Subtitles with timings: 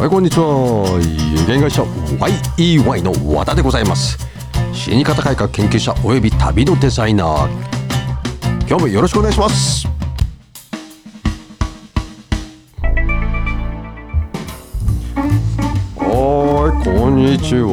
[0.00, 0.98] はいこんにちは。
[1.36, 1.82] 有限会社
[2.56, 4.16] YEY の和田でございます。
[4.72, 7.50] 死に方改革研究者および旅のデザイナー。
[8.66, 9.86] 今日もよろしくお願いします。
[15.98, 17.70] はいこんにちは。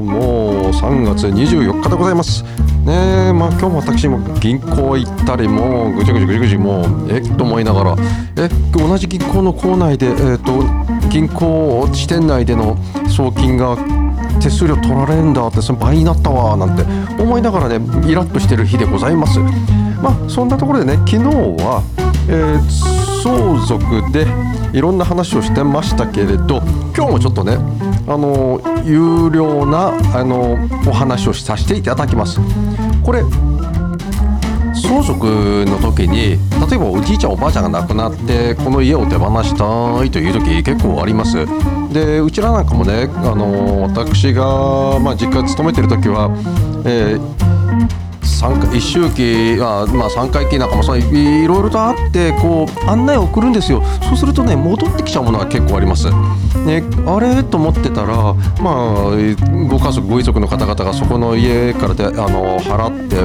[0.00, 2.44] もう3月24日でございます。
[2.88, 3.32] ね。
[3.32, 7.96] まあ今日も私も銀行行ったりもぐちゃぐちゃぐちゃぐちゃもうえっと思いながら。
[8.36, 10.64] え同じ銀行の構内でえっと
[11.08, 12.76] 銀行支店内での
[13.08, 13.76] 送金が
[14.40, 16.82] 手数料取られるんだってその倍になったわなんて
[17.20, 17.76] 思いながらね
[18.08, 19.38] イラッとしてる日でございます。
[19.38, 21.82] まあそんなところでね昨日は、
[22.28, 24.26] えー相続で
[24.72, 26.62] いろんな話をしてましたけれど
[26.96, 27.54] 今日もちょっとね
[28.06, 32.38] あの有料なあのお話をさせていただきます。
[33.08, 33.22] これ
[34.74, 35.24] 相続
[35.64, 36.32] の時に
[36.68, 41.46] 例えばおじいちゃんおばあちゃんが亡くなってこの家を手放したいという時結構あります。
[41.90, 46.28] でうちらなんかもねあの私が、まあ、実家勤めてる時は、
[46.84, 48.07] えー
[48.72, 56.08] 一周期あまあ3回忌なんかもそいろいろとあってこう案内を送るんですよそうするとね戻ってきちゃうものが結構あります。
[56.64, 57.42] ね、あれ？
[57.42, 59.10] と思ってたらまあ
[59.68, 63.16] ご家族ご遺族の方々がそこの家からであの払って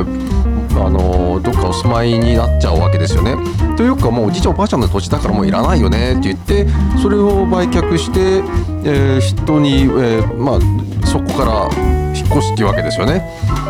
[0.79, 3.35] あのどっかお住まいになっちゃうわけですよね。
[3.77, 6.67] というかもうおじいちゃんおばあちゃんの土地だからもういらないよねって言って
[7.01, 8.43] それを売却して、
[8.83, 13.21] えー、人に、えー、まあそこから引っ越すっていうわけですよね。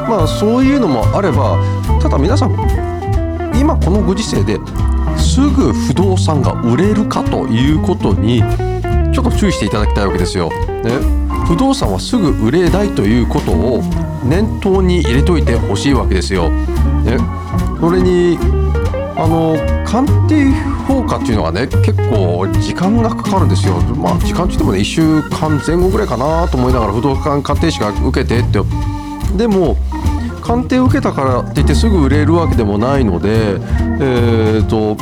[0.08, 1.58] まあそういうのもあれば
[2.02, 2.52] ただ皆さん
[3.56, 4.60] 今このご時世で
[5.18, 8.44] すぐ不動産が売れるかということに
[9.14, 10.50] ちょっと注意していただきたいわけですよ。
[10.50, 10.92] ね、
[11.48, 13.82] 不動産はすぐ売れないということを
[14.24, 16.50] 念頭に入れといてほしいわけですよ。
[16.50, 17.18] ね、
[17.80, 18.38] それに
[19.16, 20.52] あの鑑定
[20.88, 23.76] 評価っていうのはね結構時間がかかるんですよ。
[23.96, 28.60] まあ時間って言ってもね1週間前後ぐらいかなと思いながら不動産鑑定士が受けてって。
[29.38, 29.78] でも
[30.42, 34.98] 鑑定受けたからって言ってすぐ売れるわけでもないのでえっ、ー、と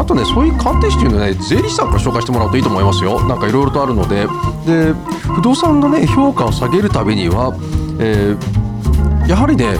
[0.00, 3.20] あとねそういう鑑定士っていうのはね税理士さんから紹介してもらうといいと思いますよ。
[3.28, 4.26] なんかいろいろとあるので。
[4.66, 4.94] で
[5.34, 7.54] 不動産のね評価を下げるたびには、
[7.98, 9.76] えー、やはりね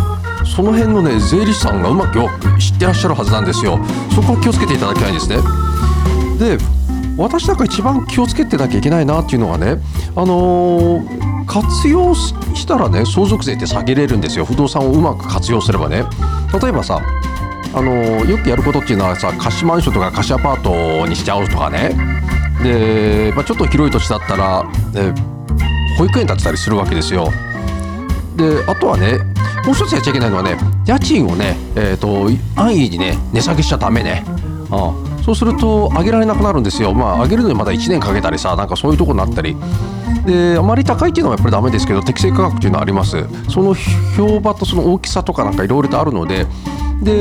[0.55, 2.19] その辺のね税理士さんがうまく
[2.59, 3.79] 知ってらっしゃるはずなんですよ。
[4.15, 5.37] そこは気をつけていただきたいんですね。
[6.39, 6.59] で
[7.17, 9.79] 私なんか一番気をつけてなきゃいけないなっていうのはね
[10.15, 14.45] あのー、活用したらね相続税って下げれるんですよ。
[14.45, 16.05] 不動産をうまく活用すればね。
[16.61, 17.01] 例えばさ
[17.75, 20.63] あのー、よくやることっていうのはさ貸しマンションとか貸しアパー
[21.01, 21.95] トにしちゃうとかね。
[22.63, 25.15] で、まあ、ちょっと広い土地だったら、ね、
[25.97, 27.31] 保育園建てたりするわけですよ。
[28.37, 29.19] であとはね
[29.65, 32.29] もう一つやっちゃいけないのはね家賃をね、えーと、
[32.61, 34.25] 安易にね値下げしちゃだめね。
[34.71, 36.95] ああそうすると上げられなくなるんですよ。
[36.95, 39.57] まあ上げるのにまだ1年かけたりさなんかそういうとこになったり。
[40.25, 43.25] であまり高いっていうのはやっぱりダメですけど適正価格っていうのはあります。
[43.49, 43.75] その
[44.17, 46.47] 評判とその大きさとかなんかいろいろとあるので
[47.03, 47.13] で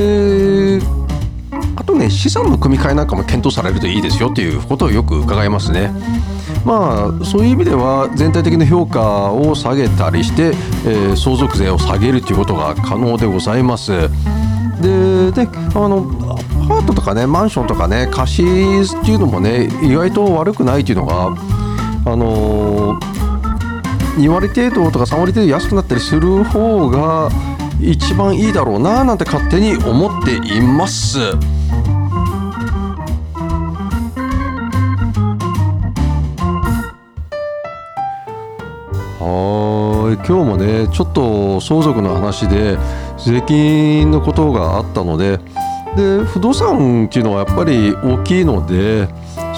[2.10, 5.92] 資産の組み替えなんかも検討されるといいですよっていうことをよく伺いますね。
[6.64, 10.52] まあそういう意味では全体的な評価を下げたりして、
[10.86, 13.92] えー、相続税を下げるということが可能でございます。
[14.80, 21.36] でであのアパートとかねマンションとかね貸しっていうのもね意外と悪くないっていうのが
[22.04, 22.98] あの
[24.18, 27.30] 2割程度とか3割程度安くなったりする方が
[27.80, 31.18] 一番いいだろうななんて勝手に思っています。
[40.28, 42.76] 今日もねちょっと相続の話で
[43.16, 45.38] 税金のことがあったので
[45.96, 49.08] で不動産っていうのはやっぱり大きいので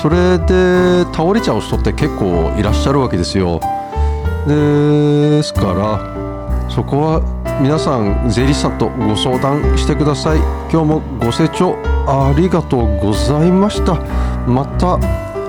[0.00, 3.60] それで倒れちゃう人って結構いらっしゃるわけですよ。
[4.46, 10.38] ですからそこは皆さん税理士さんとご相談してください。
[10.70, 11.74] 今日もご清聴
[12.06, 13.96] ありがとうございました。
[14.46, 14.98] また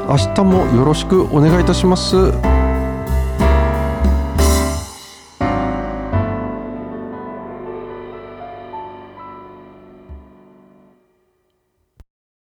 [0.09, 2.50] 明日もよろしくお願いいたします。